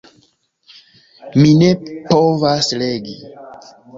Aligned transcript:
Mi 1.41 1.51
ne 1.59 1.69
povas 2.09 2.71
legi. 2.83 3.15